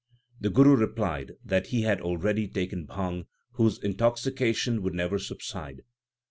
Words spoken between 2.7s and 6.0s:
bhang whose intoxication would never subside.